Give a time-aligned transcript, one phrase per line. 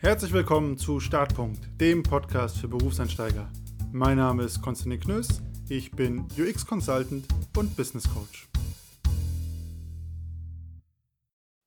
[0.00, 3.50] Herzlich willkommen zu Startpunkt, dem Podcast für Berufseinsteiger.
[3.90, 8.48] Mein Name ist Konstantin Knöss, ich bin UX-Consultant und Business Coach.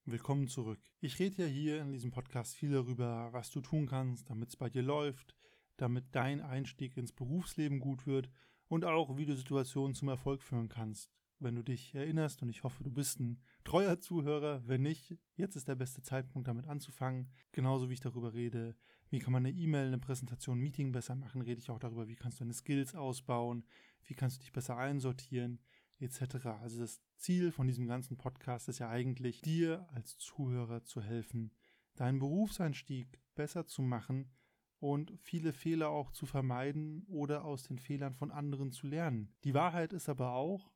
[0.05, 0.79] Willkommen zurück.
[1.02, 4.55] Ich rede ja hier in diesem Podcast viel darüber, was du tun kannst, damit es
[4.55, 5.36] bei dir läuft,
[5.75, 8.29] damit dein Einstieg ins Berufsleben gut wird
[8.70, 11.11] und auch, wie du Situationen zum Erfolg führen kannst
[11.42, 14.68] wenn du dich erinnerst, und ich hoffe, du bist ein treuer Zuhörer.
[14.68, 17.32] Wenn nicht, jetzt ist der beste Zeitpunkt, damit anzufangen.
[17.52, 18.75] Genauso wie ich darüber rede,
[19.10, 22.07] wie kann man eine E-Mail, eine Präsentation, ein Meeting besser machen, rede ich auch darüber,
[22.07, 23.65] wie kannst du deine Skills ausbauen,
[24.06, 25.60] wie kannst du dich besser einsortieren,
[26.00, 26.46] etc.
[26.62, 31.51] Also das Ziel von diesem ganzen Podcast ist ja eigentlich, dir als Zuhörer zu helfen,
[31.96, 34.31] deinen Berufseinstieg besser zu machen
[34.80, 39.34] und viele Fehler auch zu vermeiden oder aus den Fehlern von anderen zu lernen.
[39.44, 40.70] Die Wahrheit ist aber auch,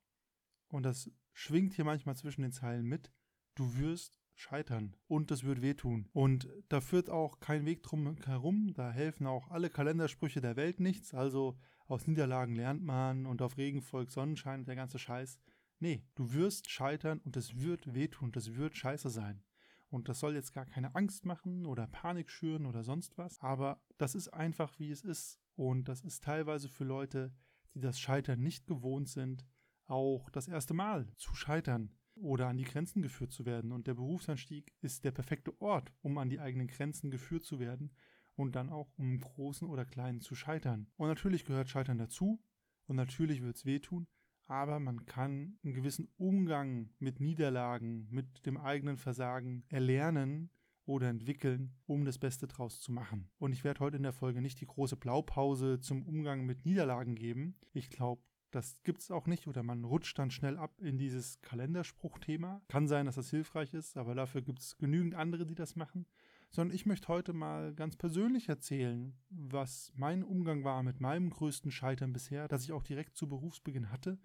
[0.75, 3.11] und das schwingt hier manchmal zwischen den Zeilen mit,
[3.55, 6.09] du wirst scheitern und das wird wehtun.
[6.11, 10.81] Und da führt auch kein Weg drum herum, da helfen auch alle Kalendersprüche der Welt
[10.81, 15.39] nichts, also aus Niederlagen lernt man und auf Regen folgt Sonnenschein, der ganze Scheiß.
[15.79, 19.43] Nee, du wirst scheitern und es wird wehtun, das wird scheiße sein.
[19.89, 23.81] Und das soll jetzt gar keine Angst machen oder Panik schüren oder sonst was, aber
[23.97, 25.39] das ist einfach wie es ist.
[25.55, 27.33] Und das ist teilweise für Leute,
[27.75, 29.45] die das Scheitern nicht gewohnt sind,
[29.87, 33.71] auch das erste Mal zu scheitern oder an die Grenzen geführt zu werden.
[33.71, 37.91] Und der Berufsanstieg ist der perfekte Ort, um an die eigenen Grenzen geführt zu werden
[38.35, 40.87] und dann auch um großen oder kleinen zu scheitern.
[40.97, 42.41] Und natürlich gehört Scheitern dazu
[42.87, 44.07] und natürlich wird es wehtun,
[44.47, 50.51] aber man kann einen gewissen Umgang mit Niederlagen, mit dem eigenen Versagen erlernen
[50.85, 53.29] oder entwickeln, um das Beste draus zu machen.
[53.39, 57.15] Und ich werde heute in der Folge nicht die große Blaupause zum Umgang mit Niederlagen
[57.15, 57.57] geben.
[57.73, 58.21] Ich glaube,
[58.55, 62.61] das gibt es auch nicht oder man rutscht dann schnell ab in dieses Kalenderspruchthema.
[62.69, 66.05] Kann sein, dass das hilfreich ist, aber dafür gibt es genügend andere, die das machen.
[66.51, 71.69] Sondern ich möchte heute mal ganz persönlich erzählen, was mein Umgang war mit meinem größten
[71.69, 74.17] Scheitern bisher, das ich auch direkt zu Berufsbeginn hatte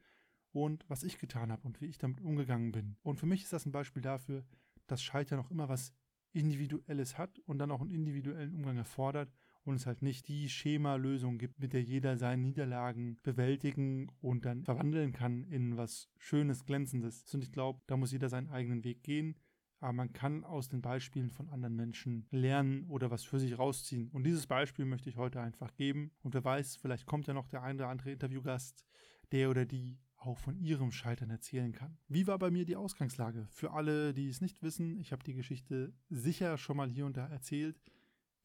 [0.52, 2.96] und was ich getan habe und wie ich damit umgegangen bin.
[3.02, 4.44] Und für mich ist das ein Beispiel dafür,
[4.86, 5.92] dass Scheitern auch immer was
[6.32, 9.32] Individuelles hat und dann auch einen individuellen Umgang erfordert
[9.70, 14.64] und es halt nicht die Schemalösung gibt, mit der jeder seine Niederlagen bewältigen und dann
[14.64, 17.32] verwandeln kann in was Schönes, Glänzendes.
[17.32, 19.36] Und ich glaube, da muss jeder seinen eigenen Weg gehen.
[19.78, 24.10] Aber man kann aus den Beispielen von anderen Menschen lernen oder was für sich rausziehen.
[24.10, 26.10] Und dieses Beispiel möchte ich heute einfach geben.
[26.22, 28.84] Und wer weiß, vielleicht kommt ja noch der ein oder andere Interviewgast,
[29.32, 31.96] der oder die auch von ihrem Scheitern erzählen kann.
[32.08, 33.46] Wie war bei mir die Ausgangslage?
[33.50, 37.16] Für alle, die es nicht wissen, ich habe die Geschichte sicher schon mal hier und
[37.16, 37.80] da erzählt.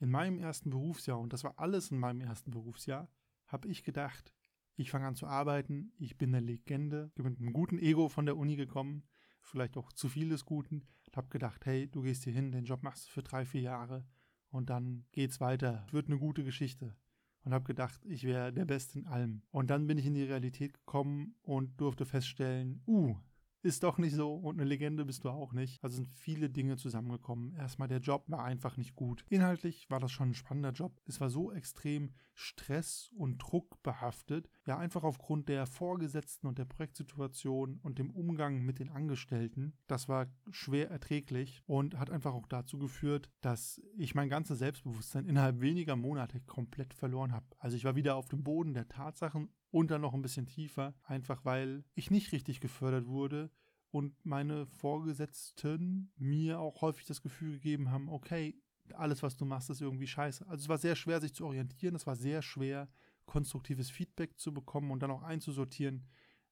[0.05, 3.09] In meinem ersten Berufsjahr, und das war alles in meinem ersten Berufsjahr,
[3.47, 4.31] habe ich gedacht,
[4.75, 8.27] ich fange an zu arbeiten, ich bin eine Legende, bin mit einem guten Ego von
[8.27, 9.01] der Uni gekommen,
[9.41, 12.65] vielleicht auch zu viel des Guten, und habe gedacht, hey, du gehst hier hin, den
[12.65, 14.05] Job machst du für drei, vier Jahre
[14.49, 16.95] und dann geht's weiter, wird eine gute Geschichte.
[17.41, 19.41] Und habe gedacht, ich wäre der Beste in allem.
[19.49, 23.17] Und dann bin ich in die Realität gekommen und durfte feststellen, uh,
[23.65, 25.83] ist doch nicht so und eine Legende bist du auch nicht.
[25.83, 27.55] Also sind viele Dinge zusammengekommen.
[27.55, 29.25] Erstmal der Job war einfach nicht gut.
[29.29, 31.01] Inhaltlich war das schon ein spannender Job.
[31.07, 34.49] Es war so extrem Stress und Druck behaftet.
[34.67, 39.77] Ja, einfach aufgrund der Vorgesetzten und der Projektsituation und dem Umgang mit den Angestellten.
[39.85, 45.27] Das war schwer erträglich und hat einfach auch dazu geführt, dass ich mein ganzes Selbstbewusstsein
[45.27, 47.45] innerhalb weniger Monate komplett verloren habe.
[47.59, 50.95] Also ich war wieder auf dem Boden der Tatsachen und dann noch ein bisschen tiefer,
[51.03, 53.51] einfach weil ich nicht richtig gefördert wurde
[53.91, 58.59] und meine Vorgesetzten mir auch häufig das Gefühl gegeben haben, okay,
[58.93, 60.47] alles, was du machst, ist irgendwie scheiße.
[60.47, 62.89] Also es war sehr schwer, sich zu orientieren, es war sehr schwer,
[63.25, 66.07] konstruktives Feedback zu bekommen und dann auch einzusortieren,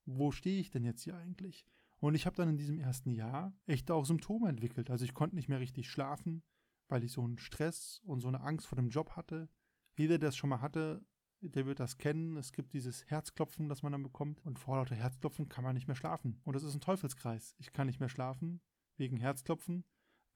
[0.06, 1.66] wo stehe ich denn jetzt hier eigentlich?
[2.00, 4.90] Und ich habe dann in diesem ersten Jahr echt auch Symptome entwickelt.
[4.90, 6.44] Also ich konnte nicht mehr richtig schlafen,
[6.90, 9.50] weil ich so einen Stress und so eine Angst vor dem Job hatte.
[9.96, 11.06] Jeder, der es schon mal hatte,
[11.40, 12.38] der wird das kennen.
[12.38, 14.46] Es gibt dieses Herzklopfen, das man dann bekommt.
[14.46, 16.42] Und vor lauter Herzklopfen kann man nicht mehr schlafen.
[16.44, 17.56] Und das ist ein Teufelskreis.
[17.58, 18.62] Ich kann nicht mehr schlafen
[18.98, 19.86] wegen Herzklopfen.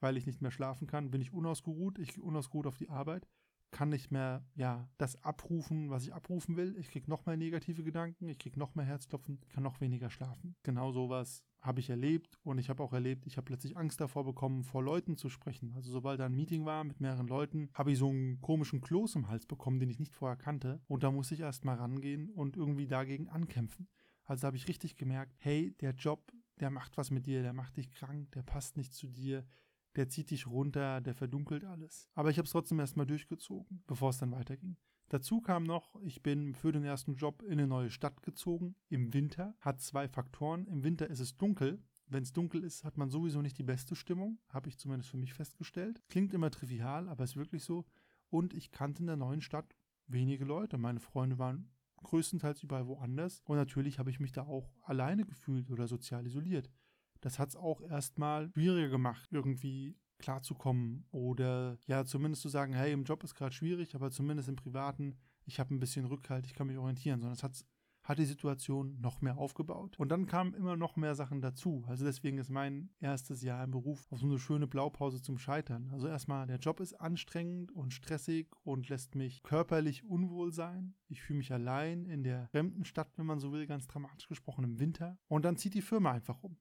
[0.00, 1.98] Weil ich nicht mehr schlafen kann, bin ich unausgeruht.
[1.98, 3.28] Ich gehe unausgeruht auf die Arbeit.
[3.70, 6.76] Kann nicht mehr, ja, das abrufen, was ich abrufen will.
[6.78, 8.28] Ich kriege noch mehr negative Gedanken.
[8.28, 9.40] Ich kriege noch mehr Herzklopfen.
[9.50, 10.56] Kann noch weniger schlafen.
[10.62, 14.24] Genau sowas habe ich erlebt und ich habe auch erlebt, ich habe plötzlich Angst davor
[14.24, 15.72] bekommen, vor Leuten zu sprechen.
[15.74, 19.16] Also sobald da ein Meeting war mit mehreren Leuten, habe ich so einen komischen Kloß
[19.16, 22.30] im Hals bekommen, den ich nicht vorher kannte und da musste ich erst mal rangehen
[22.30, 23.88] und irgendwie dagegen ankämpfen.
[24.24, 27.76] Also habe ich richtig gemerkt, hey, der Job, der macht was mit dir, der macht
[27.76, 29.44] dich krank, der passt nicht zu dir,
[29.98, 32.08] der zieht dich runter, der verdunkelt alles.
[32.14, 34.76] Aber ich habe es trotzdem erstmal durchgezogen, bevor es dann weiterging.
[35.10, 39.12] Dazu kam noch, ich bin für den ersten Job in eine neue Stadt gezogen, im
[39.12, 40.66] Winter, hat zwei Faktoren.
[40.66, 43.94] Im Winter ist es dunkel wenn es dunkel ist, hat man sowieso nicht die beste
[43.94, 46.02] Stimmung, habe ich zumindest für mich festgestellt.
[46.08, 47.84] Klingt immer trivial, aber ist wirklich so.
[48.30, 50.78] Und ich kannte in der neuen Stadt wenige Leute.
[50.78, 51.70] Meine Freunde waren
[52.02, 53.42] größtenteils überall woanders.
[53.44, 56.70] Und natürlich habe ich mich da auch alleine gefühlt oder sozial isoliert.
[57.20, 62.92] Das hat es auch erstmal schwieriger gemacht, irgendwie klarzukommen oder ja, zumindest zu sagen, hey,
[62.92, 66.54] im Job ist gerade schwierig, aber zumindest im Privaten, ich habe ein bisschen Rückhalt, ich
[66.54, 67.64] kann mich orientieren, sondern es hat
[68.08, 69.98] hat die Situation noch mehr aufgebaut.
[69.98, 71.84] Und dann kamen immer noch mehr Sachen dazu.
[71.86, 75.90] Also deswegen ist mein erstes Jahr im Beruf auf so eine schöne Blaupause zum Scheitern.
[75.92, 80.94] Also erstmal, der Job ist anstrengend und stressig und lässt mich körperlich unwohl sein.
[81.08, 84.64] Ich fühle mich allein in der fremden Stadt, wenn man so will, ganz dramatisch gesprochen
[84.64, 85.18] im Winter.
[85.28, 86.56] Und dann zieht die Firma einfach um.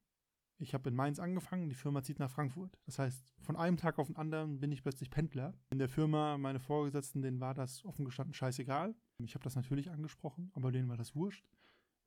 [0.59, 2.79] Ich habe in Mainz angefangen, die Firma zieht nach Frankfurt.
[2.85, 5.53] Das heißt, von einem Tag auf den anderen bin ich plötzlich Pendler.
[5.69, 8.95] In der Firma, meine Vorgesetzten, denen war das offen gestanden scheißegal.
[9.23, 11.45] Ich habe das natürlich angesprochen, aber denen war das wurscht.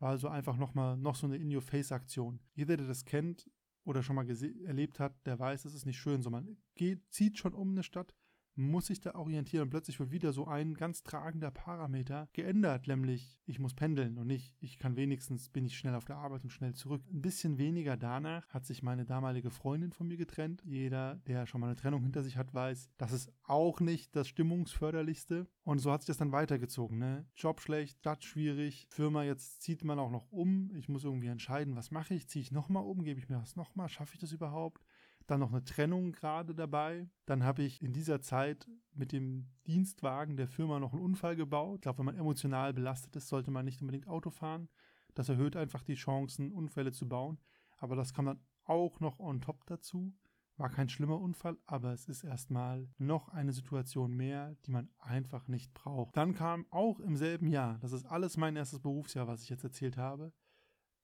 [0.00, 2.40] War also einfach nochmal noch so eine In-Your-Face-Aktion.
[2.54, 3.48] Jeder, der das kennt
[3.84, 6.22] oder schon mal erlebt hat, der weiß, es ist nicht schön.
[6.22, 8.14] So, man geht, zieht schon um eine Stadt,
[8.54, 13.38] muss sich da orientieren und plötzlich wird wieder so ein ganz tragender Parameter geändert, nämlich
[13.46, 16.50] ich muss pendeln und nicht, ich kann wenigstens, bin ich schnell auf der Arbeit und
[16.50, 17.02] schnell zurück.
[17.10, 20.62] Ein bisschen weniger danach hat sich meine damalige Freundin von mir getrennt.
[20.64, 24.28] Jeder, der schon mal eine Trennung hinter sich hat, weiß, das ist auch nicht das
[24.28, 25.46] Stimmungsförderlichste.
[25.64, 26.98] Und so hat sich das dann weitergezogen.
[26.98, 27.26] Ne?
[27.36, 30.70] Job schlecht, Stadt schwierig, Firma, jetzt zieht man auch noch um.
[30.74, 32.28] Ich muss irgendwie entscheiden, was mache ich?
[32.28, 33.04] Ziehe ich nochmal um?
[33.04, 33.88] Gebe ich mir das nochmal?
[33.88, 34.82] Schaffe ich das überhaupt?
[35.30, 37.08] Dann noch eine Trennung gerade dabei.
[37.26, 41.76] Dann habe ich in dieser Zeit mit dem Dienstwagen der Firma noch einen Unfall gebaut.
[41.76, 44.68] Ich glaube, wenn man emotional belastet ist, sollte man nicht unbedingt Auto fahren.
[45.14, 47.38] Das erhöht einfach die Chancen, Unfälle zu bauen.
[47.78, 50.12] Aber das kam dann auch noch on top dazu.
[50.56, 55.48] War kein schlimmer Unfall, aber es ist erstmal noch eine Situation mehr, die man einfach
[55.48, 56.16] nicht braucht.
[56.16, 59.64] Dann kam auch im selben Jahr, das ist alles mein erstes Berufsjahr, was ich jetzt
[59.64, 60.34] erzählt habe,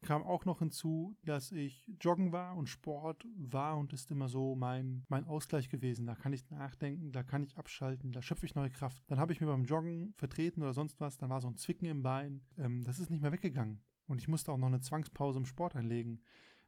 [0.02, 4.54] kam auch noch hinzu, dass ich joggen war und Sport war und ist immer so
[4.54, 6.06] mein, mein Ausgleich gewesen.
[6.06, 9.02] Da kann ich nachdenken, da kann ich abschalten, da schöpfe ich neue Kraft.
[9.08, 11.87] Dann habe ich mir beim Joggen vertreten oder sonst was, dann war so ein Zwicken
[11.87, 12.43] im Bein.
[12.58, 13.82] Ähm, das ist nicht mehr weggegangen.
[14.06, 16.22] Und ich musste auch noch eine Zwangspause im Sport einlegen.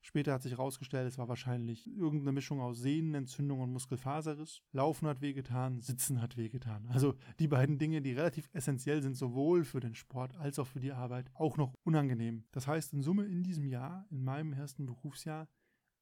[0.08, 4.62] Später hat sich herausgestellt, es war wahrscheinlich irgendeine Mischung aus Sehnenentzündung und Muskelfaserriss.
[4.72, 6.88] Laufen hat wehgetan, Sitzen hat wehgetan.
[6.88, 10.80] Also die beiden Dinge, die relativ essentiell sind, sowohl für den Sport als auch für
[10.80, 12.44] die Arbeit, auch noch unangenehm.
[12.52, 15.46] Das heißt, in Summe in diesem Jahr, in meinem ersten Berufsjahr,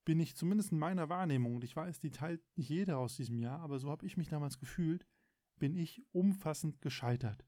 [0.05, 3.41] bin ich zumindest in meiner Wahrnehmung, und ich weiß, die teilt nicht jeder aus diesem
[3.41, 5.05] Jahr, aber so habe ich mich damals gefühlt,
[5.59, 7.45] bin ich umfassend gescheitert.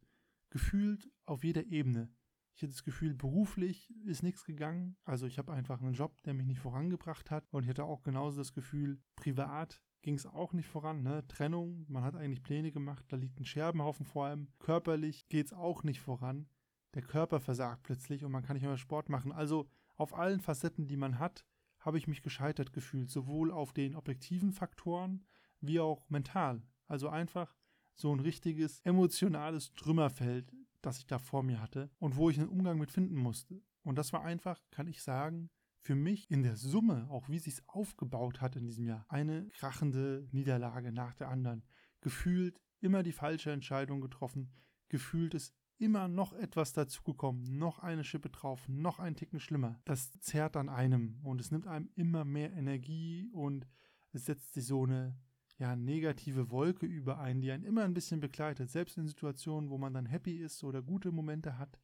[0.50, 2.11] Gefühlt auf jeder Ebene.
[2.58, 4.96] Ich hatte das Gefühl, beruflich ist nichts gegangen.
[5.05, 7.46] Also ich habe einfach einen Job, der mich nicht vorangebracht hat.
[7.52, 11.05] Und ich hatte auch genauso das Gefühl, privat ging es auch nicht voran.
[11.05, 11.25] Ne?
[11.28, 14.49] Trennung, man hat eigentlich Pläne gemacht, da liegt ein Scherbenhaufen vor allem.
[14.58, 16.49] Körperlich geht es auch nicht voran.
[16.94, 19.31] Der Körper versagt plötzlich und man kann nicht mehr Sport machen.
[19.31, 21.44] Also auf allen Facetten, die man hat,
[21.78, 23.08] habe ich mich gescheitert gefühlt.
[23.08, 25.25] Sowohl auf den objektiven Faktoren
[25.61, 26.64] wie auch mental.
[26.88, 27.54] Also einfach
[27.94, 30.52] so ein richtiges emotionales Trümmerfeld,
[30.82, 33.62] das ich da vor mir hatte und wo ich einen Umgang mit finden musste.
[33.82, 37.54] Und das war einfach, kann ich sagen, für mich in der Summe, auch wie sich
[37.54, 41.64] es aufgebaut hat in diesem Jahr, eine krachende Niederlage nach der anderen.
[42.00, 44.52] Gefühlt immer die falsche Entscheidung getroffen,
[44.88, 49.80] gefühlt ist immer noch etwas dazugekommen, noch eine Schippe drauf, noch ein Ticken schlimmer.
[49.84, 53.66] Das zerrt an einem und es nimmt einem immer mehr Energie und
[54.12, 55.16] es setzt sich so eine
[55.58, 58.70] ja, negative Wolke über einen, die einen immer ein bisschen begleitet.
[58.70, 61.80] Selbst in Situationen, wo man dann happy ist oder gute Momente hat,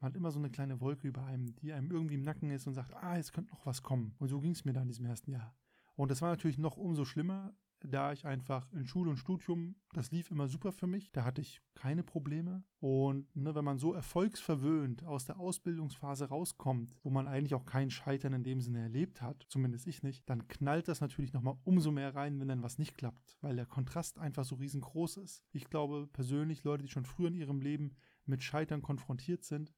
[0.00, 2.66] man hat immer so eine kleine Wolke über einem, die einem irgendwie im Nacken ist
[2.66, 4.14] und sagt, ah, jetzt könnte noch was kommen.
[4.18, 5.56] Und so ging es mir da in diesem ersten Jahr.
[5.96, 7.54] Und das war natürlich noch umso schlimmer,
[7.90, 11.10] da ich einfach in Schule und Studium, das lief immer super für mich.
[11.12, 12.64] Da hatte ich keine Probleme.
[12.80, 17.90] Und ne, wenn man so erfolgsverwöhnt aus der Ausbildungsphase rauskommt, wo man eigentlich auch kein
[17.90, 21.90] Scheitern in dem Sinne erlebt hat, zumindest ich nicht, dann knallt das natürlich nochmal umso
[21.90, 25.44] mehr rein, wenn dann was nicht klappt, weil der Kontrast einfach so riesengroß ist.
[25.52, 29.72] Ich glaube persönlich, Leute, die schon früher in ihrem Leben mit Scheitern konfrontiert sind,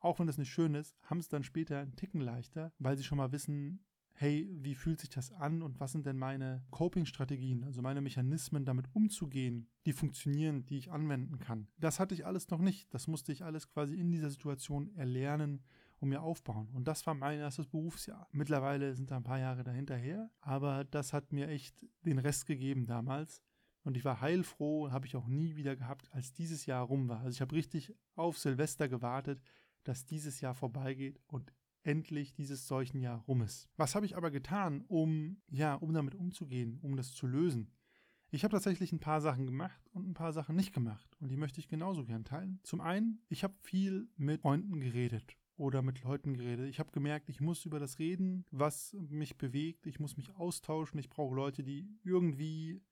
[0.00, 3.04] auch wenn das nicht schön ist, haben es dann später einen Ticken leichter, weil sie
[3.04, 7.64] schon mal wissen, hey, wie fühlt sich das an und was sind denn meine Coping-Strategien,
[7.64, 11.68] also meine Mechanismen, damit umzugehen, die funktionieren, die ich anwenden kann.
[11.78, 12.92] Das hatte ich alles noch nicht.
[12.94, 15.62] Das musste ich alles quasi in dieser Situation erlernen
[15.98, 16.68] und mir aufbauen.
[16.72, 18.28] Und das war mein erstes Berufsjahr.
[18.32, 22.86] Mittlerweile sind da ein paar Jahre dahinterher, aber das hat mir echt den Rest gegeben
[22.86, 23.40] damals.
[23.84, 27.20] Und ich war heilfroh, habe ich auch nie wieder gehabt, als dieses Jahr rum war.
[27.20, 29.40] Also ich habe richtig auf Silvester gewartet,
[29.84, 31.52] dass dieses Jahr vorbeigeht und
[31.82, 33.68] endlich dieses Seuchenjahr rum ist.
[33.76, 37.70] Was habe ich aber getan, um ja, um damit umzugehen, um das zu lösen?
[38.30, 41.36] Ich habe tatsächlich ein paar Sachen gemacht und ein paar Sachen nicht gemacht und die
[41.36, 42.60] möchte ich genauso gern teilen.
[42.62, 46.68] Zum einen, ich habe viel mit Freunden geredet oder mit Leuten geredet.
[46.68, 49.86] Ich habe gemerkt, ich muss über das reden, was mich bewegt.
[49.86, 50.98] Ich muss mich austauschen.
[50.98, 52.82] Ich brauche Leute, die irgendwie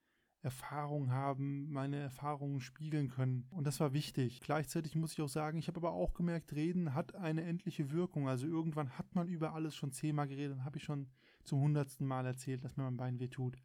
[0.43, 3.47] Erfahrung haben, meine Erfahrungen spiegeln können.
[3.51, 4.41] Und das war wichtig.
[4.41, 8.29] Gleichzeitig muss ich auch sagen, ich habe aber auch gemerkt, Reden hat eine endliche Wirkung.
[8.29, 11.09] Also irgendwann hat man über alles schon zehnmal geredet, dann habe ich schon
[11.45, 13.59] zum hundertsten Mal erzählt, dass mir mein Bein wehtut.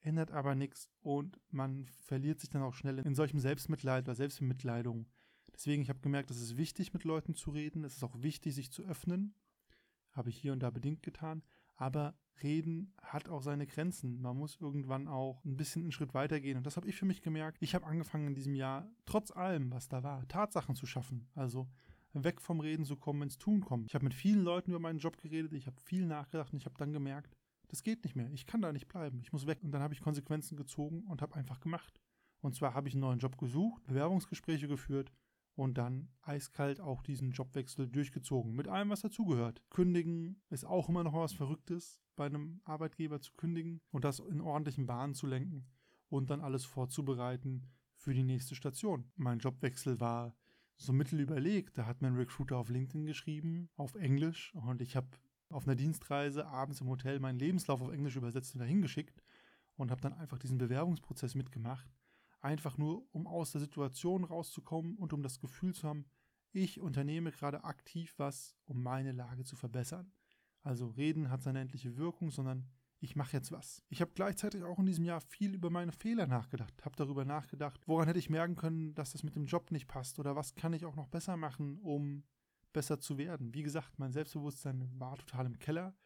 [0.00, 5.06] Ändert aber nichts und man verliert sich dann auch schnell in solchem Selbstmitleid oder Selbstmitleidung.
[5.54, 7.84] Deswegen, ich habe gemerkt, es ist wichtig, mit Leuten zu reden.
[7.84, 9.34] Es ist auch wichtig, sich zu öffnen.
[10.12, 11.42] Habe ich hier und da bedingt getan.
[11.74, 14.20] Aber Reden hat auch seine Grenzen.
[14.20, 16.56] Man muss irgendwann auch ein bisschen einen Schritt weitergehen.
[16.56, 17.58] Und das habe ich für mich gemerkt.
[17.60, 21.28] Ich habe angefangen in diesem Jahr, trotz allem, was da war, Tatsachen zu schaffen.
[21.34, 21.68] Also
[22.12, 23.84] weg vom Reden zu kommen, ins Tun kommen.
[23.86, 25.52] Ich habe mit vielen Leuten über meinen Job geredet.
[25.52, 27.36] Ich habe viel nachgedacht und ich habe dann gemerkt,
[27.68, 28.30] das geht nicht mehr.
[28.32, 29.20] Ich kann da nicht bleiben.
[29.20, 29.58] Ich muss weg.
[29.62, 32.00] Und dann habe ich Konsequenzen gezogen und habe einfach gemacht.
[32.40, 35.12] Und zwar habe ich einen neuen Job gesucht, Bewerbungsgespräche geführt
[35.58, 38.54] und dann eiskalt auch diesen Jobwechsel durchgezogen.
[38.54, 39.60] Mit allem, was dazugehört.
[39.70, 44.40] Kündigen ist auch immer noch was Verrücktes, bei einem Arbeitgeber zu kündigen und das in
[44.40, 45.66] ordentlichen Bahnen zu lenken
[46.10, 49.10] und dann alles vorzubereiten für die nächste Station.
[49.16, 50.36] Mein Jobwechsel war
[50.76, 51.76] so mittelüberlegt.
[51.76, 55.08] Da hat mir ein Recruiter auf LinkedIn geschrieben, auf Englisch und ich habe
[55.48, 59.24] auf einer Dienstreise abends im Hotel meinen Lebenslauf auf Englisch übersetzt und dahin geschickt
[59.74, 61.97] und habe dann einfach diesen Bewerbungsprozess mitgemacht
[62.40, 66.06] einfach nur, um aus der Situation rauszukommen und um das Gefühl zu haben,
[66.52, 70.12] ich unternehme gerade aktiv was, um meine Lage zu verbessern.
[70.62, 72.68] Also reden hat seine endliche Wirkung, sondern
[73.00, 73.82] ich mache jetzt was.
[73.88, 77.86] Ich habe gleichzeitig auch in diesem Jahr viel über meine Fehler nachgedacht, habe darüber nachgedacht,
[77.86, 80.72] woran hätte ich merken können, dass das mit dem Job nicht passt oder was kann
[80.72, 82.24] ich auch noch besser machen, um
[82.72, 83.54] besser zu werden.
[83.54, 85.96] Wie gesagt, mein Selbstbewusstsein war total im Keller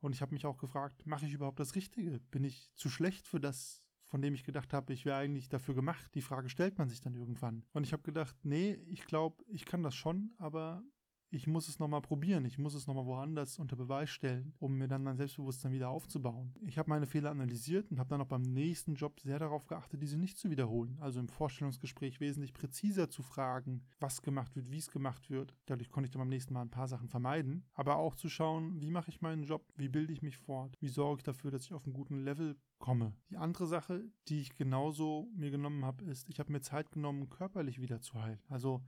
[0.00, 2.18] und ich habe mich auch gefragt, mache ich überhaupt das Richtige?
[2.30, 5.74] Bin ich zu schlecht für das, von dem ich gedacht habe, ich wäre eigentlich dafür
[5.74, 6.14] gemacht.
[6.14, 7.64] Die Frage stellt man sich dann irgendwann.
[7.72, 10.82] Und ich habe gedacht, nee, ich glaube, ich kann das schon, aber
[11.30, 14.88] ich muss es nochmal probieren, ich muss es nochmal woanders unter Beweis stellen, um mir
[14.88, 16.54] dann mein Selbstbewusstsein wieder aufzubauen.
[16.66, 20.02] Ich habe meine Fehler analysiert und habe dann auch beim nächsten Job sehr darauf geachtet,
[20.02, 20.96] diese nicht zu wiederholen.
[21.00, 25.54] Also im Vorstellungsgespräch wesentlich präziser zu fragen, was gemacht wird, wie es gemacht wird.
[25.66, 27.64] Dadurch konnte ich dann beim nächsten Mal ein paar Sachen vermeiden.
[27.74, 30.88] Aber auch zu schauen, wie mache ich meinen Job, wie bilde ich mich fort, wie
[30.88, 33.12] sorge ich dafür, dass ich auf einen guten Level komme.
[33.30, 37.28] Die andere Sache, die ich genauso mir genommen habe, ist, ich habe mir Zeit genommen,
[37.28, 38.40] körperlich wieder zu heilen.
[38.48, 38.82] Also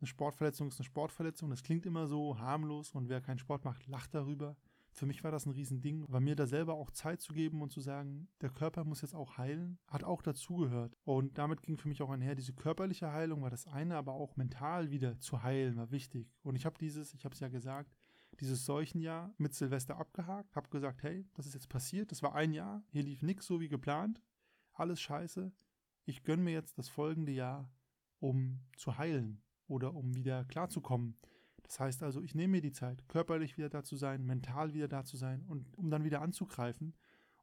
[0.00, 1.50] eine Sportverletzung ist eine Sportverletzung.
[1.50, 4.56] Das klingt immer so harmlos und wer keinen Sport macht, lacht darüber.
[4.92, 7.70] Für mich war das ein Riesending, weil mir da selber auch Zeit zu geben und
[7.70, 10.96] zu sagen, der Körper muss jetzt auch heilen, hat auch dazugehört.
[11.04, 14.36] Und damit ging für mich auch einher, diese körperliche Heilung war das eine, aber auch
[14.36, 16.34] mental wieder zu heilen war wichtig.
[16.42, 17.94] Und ich habe dieses, ich habe es ja gesagt,
[18.40, 22.52] dieses Seuchenjahr mit Silvester abgehakt, habe gesagt, hey, das ist jetzt passiert, das war ein
[22.52, 24.20] Jahr, hier lief nichts so wie geplant,
[24.72, 25.52] alles scheiße.
[26.04, 27.70] Ich gönne mir jetzt das folgende Jahr,
[28.18, 31.16] um zu heilen, oder um wieder klarzukommen.
[31.62, 34.88] Das heißt also, ich nehme mir die Zeit, körperlich wieder da zu sein, mental wieder
[34.88, 36.94] da zu sein und um dann wieder anzugreifen.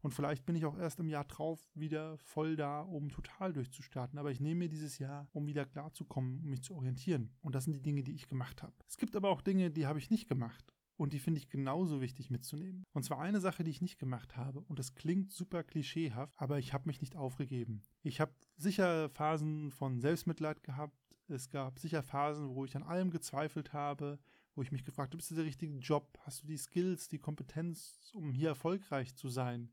[0.01, 4.19] Und vielleicht bin ich auch erst im Jahr drauf wieder voll da, um total durchzustarten.
[4.19, 7.31] Aber ich nehme mir dieses Jahr, um wieder klarzukommen, um mich zu orientieren.
[7.41, 8.73] Und das sind die Dinge, die ich gemacht habe.
[8.87, 10.73] Es gibt aber auch Dinge, die habe ich nicht gemacht.
[10.97, 12.83] Und die finde ich genauso wichtig mitzunehmen.
[12.91, 14.61] Und zwar eine Sache, die ich nicht gemacht habe.
[14.61, 17.83] Und das klingt super klischeehaft, aber ich habe mich nicht aufgegeben.
[18.01, 20.97] Ich habe sicher Phasen von Selbstmitleid gehabt,
[21.29, 24.19] es gab sicher Phasen, wo ich an allem gezweifelt habe,
[24.55, 26.17] wo ich mich gefragt habe, ist das der richtige Job?
[26.21, 29.71] Hast du die Skills, die Kompetenz, um hier erfolgreich zu sein?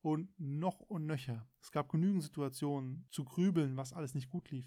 [0.00, 1.46] Und noch und nöcher.
[1.60, 4.66] Es gab genügend Situationen zu grübeln, was alles nicht gut lief.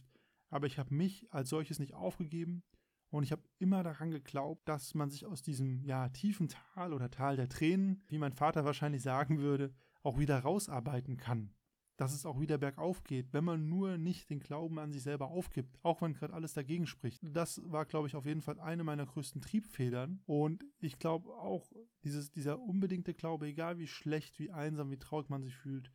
[0.50, 2.64] Aber ich habe mich als solches nicht aufgegeben
[3.10, 7.10] und ich habe immer daran geglaubt, dass man sich aus diesem ja, tiefen Tal oder
[7.10, 9.74] Tal der Tränen, wie mein Vater wahrscheinlich sagen würde,
[10.04, 11.55] auch wieder rausarbeiten kann
[11.98, 15.28] dass es auch wieder bergauf geht, wenn man nur nicht den Glauben an sich selber
[15.28, 17.22] aufgibt, auch wenn gerade alles dagegen spricht.
[17.24, 20.22] Das war, glaube ich, auf jeden Fall eine meiner größten Triebfedern.
[20.26, 21.72] Und ich glaube auch,
[22.04, 25.92] dieses, dieser unbedingte Glaube, egal wie schlecht, wie einsam, wie traurig man sich fühlt,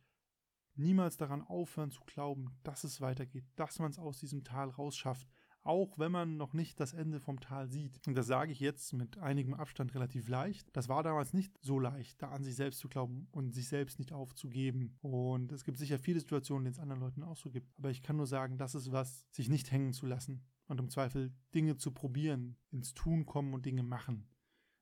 [0.75, 5.27] niemals daran aufhören zu glauben, dass es weitergeht, dass man es aus diesem Tal rausschafft,
[5.63, 8.07] auch wenn man noch nicht das Ende vom Tal sieht.
[8.07, 10.67] Und das sage ich jetzt mit einigem Abstand relativ leicht.
[10.73, 13.99] Das war damals nicht so leicht, da an sich selbst zu glauben und sich selbst
[13.99, 14.97] nicht aufzugeben.
[15.01, 17.77] Und es gibt sicher viele Situationen, denen es anderen Leuten auch so gibt.
[17.77, 20.89] Aber ich kann nur sagen, das ist was, sich nicht hängen zu lassen und im
[20.89, 24.27] Zweifel Dinge zu probieren, ins Tun kommen und Dinge machen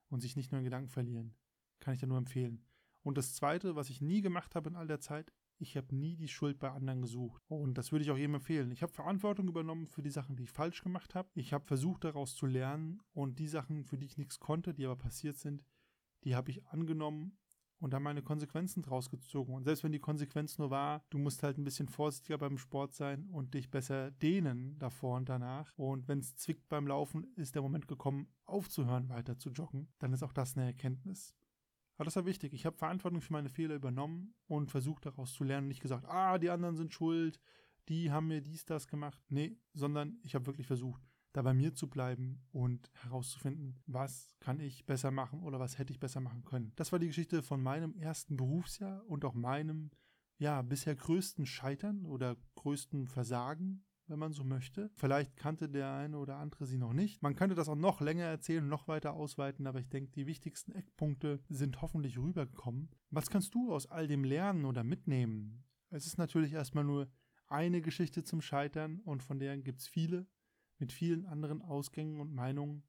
[0.08, 1.34] und sich nicht nur in Gedanken verlieren.
[1.80, 2.64] Kann ich dir nur empfehlen.
[3.02, 6.16] Und das Zweite, was ich nie gemacht habe in all der Zeit, ich habe nie
[6.16, 7.42] die Schuld bei anderen gesucht.
[7.48, 8.70] Und das würde ich auch jedem empfehlen.
[8.72, 11.28] Ich habe Verantwortung übernommen für die Sachen, die ich falsch gemacht habe.
[11.34, 13.00] Ich habe versucht, daraus zu lernen.
[13.12, 15.64] Und die Sachen, für die ich nichts konnte, die aber passiert sind,
[16.24, 17.38] die habe ich angenommen
[17.78, 19.54] und da meine Konsequenzen draus gezogen.
[19.54, 22.94] Und selbst wenn die Konsequenz nur war, du musst halt ein bisschen vorsichtiger beim Sport
[22.94, 25.72] sein und dich besser dehnen davor und danach.
[25.76, 30.12] Und wenn es zwickt beim Laufen, ist der Moment gekommen, aufzuhören, weiter zu joggen, dann
[30.12, 31.34] ist auch das eine Erkenntnis.
[32.00, 32.54] Aber das war wichtig.
[32.54, 35.68] Ich habe Verantwortung für meine Fehler übernommen und versucht daraus zu lernen.
[35.68, 37.38] Nicht gesagt, ah, die anderen sind schuld,
[37.90, 39.20] die haben mir dies, das gemacht.
[39.28, 41.02] Nee, sondern ich habe wirklich versucht,
[41.34, 45.92] da bei mir zu bleiben und herauszufinden, was kann ich besser machen oder was hätte
[45.92, 46.72] ich besser machen können.
[46.76, 49.90] Das war die Geschichte von meinem ersten Berufsjahr und auch meinem
[50.38, 54.90] ja, bisher größten Scheitern oder größten Versagen, wenn man so möchte.
[54.96, 57.22] Vielleicht kannte der eine oder andere sie noch nicht.
[57.22, 60.72] Man könnte das auch noch länger erzählen, noch weiter ausweiten, aber ich denke, die wichtigsten
[60.72, 62.90] Eckpunkte sind hoffentlich rübergekommen.
[63.10, 65.64] Was kannst du aus all dem lernen oder mitnehmen?
[65.88, 67.08] Es ist natürlich erstmal nur
[67.46, 70.26] eine Geschichte zum Scheitern und von deren gibt es viele
[70.78, 72.82] mit vielen anderen Ausgängen und Meinungen.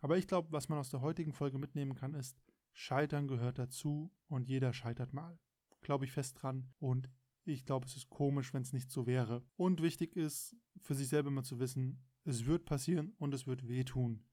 [0.00, 2.38] Aber ich glaube, was man aus der heutigen Folge mitnehmen kann, ist,
[2.72, 5.38] Scheitern gehört dazu und jeder scheitert mal.
[5.80, 7.08] Glaube ich fest dran und
[7.46, 9.44] ich glaube, es ist komisch, wenn es nicht so wäre.
[9.56, 13.68] Und wichtig ist, für sich selber mal zu wissen, es wird passieren und es wird
[13.68, 14.24] wehtun.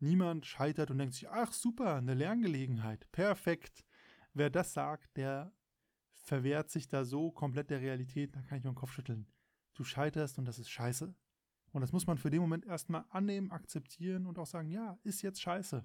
[0.00, 3.84] Niemand scheitert und denkt sich, ach super, eine Lerngelegenheit, perfekt.
[4.34, 5.52] Wer das sagt, der
[6.12, 9.26] verwehrt sich da so komplett der Realität, da kann ich nur den Kopf schütteln.
[9.74, 11.14] Du scheiterst und das ist scheiße.
[11.72, 15.22] Und das muss man für den Moment erstmal annehmen, akzeptieren und auch sagen, ja, ist
[15.22, 15.84] jetzt scheiße.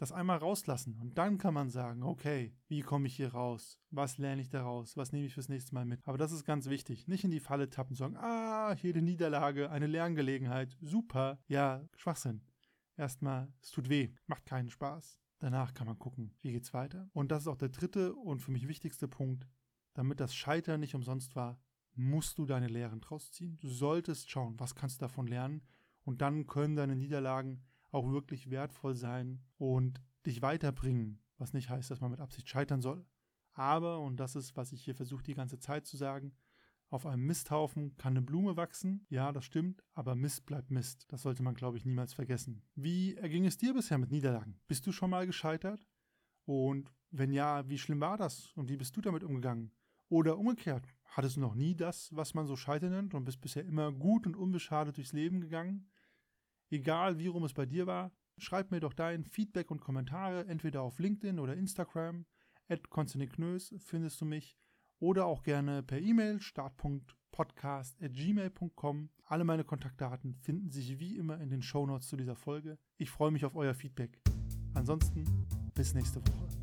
[0.00, 3.78] Das einmal rauslassen und dann kann man sagen, okay, wie komme ich hier raus?
[3.90, 4.96] Was lerne ich daraus?
[4.96, 6.00] Was nehme ich fürs nächste Mal mit?
[6.08, 7.06] Aber das ist ganz wichtig.
[7.06, 11.38] Nicht in die Falle tappen, sagen, ah, jede Niederlage, eine Lerngelegenheit, super.
[11.48, 12.40] Ja, Schwachsinn.
[12.96, 15.20] Erstmal, es tut weh, macht keinen Spaß.
[15.38, 17.10] Danach kann man gucken, wie geht's weiter.
[17.12, 19.46] Und das ist auch der dritte und für mich wichtigste Punkt,
[19.92, 21.60] damit das Scheitern nicht umsonst war,
[21.94, 23.58] musst du deine Lehren draus ziehen.
[23.58, 25.60] Du solltest schauen, was kannst du davon lernen.
[26.04, 31.22] Und dann können deine Niederlagen auch wirklich wertvoll sein und dich weiterbringen.
[31.38, 33.06] Was nicht heißt, dass man mit Absicht scheitern soll.
[33.52, 36.32] Aber, und das ist, was ich hier versuche die ganze Zeit zu sagen,
[36.90, 39.06] auf einem Misthaufen kann eine Blume wachsen.
[39.08, 41.06] Ja, das stimmt, aber Mist bleibt Mist.
[41.08, 42.62] Das sollte man, glaube ich, niemals vergessen.
[42.74, 44.60] Wie erging es dir bisher mit Niederlagen?
[44.66, 45.84] Bist du schon mal gescheitert?
[46.46, 48.52] Und wenn ja, wie schlimm war das?
[48.56, 49.72] Und wie bist du damit umgegangen?
[50.08, 53.64] Oder umgekehrt, hattest du noch nie das, was man so Scheitern nennt und bist bisher
[53.64, 55.88] immer gut und unbeschadet durchs Leben gegangen?
[56.70, 60.82] Egal, wie rum es bei dir war, schreib mir doch dein Feedback und Kommentare entweder
[60.82, 62.24] auf LinkedIn oder Instagram.
[62.68, 64.56] At Knös findest du mich
[65.00, 69.10] oder auch gerne per E-Mail start.podcast.gmail.com.
[69.24, 72.78] Alle meine Kontaktdaten finden sich wie immer in den Shownotes zu dieser Folge.
[72.96, 74.20] Ich freue mich auf euer Feedback.
[74.74, 75.24] Ansonsten
[75.74, 76.59] bis nächste Woche.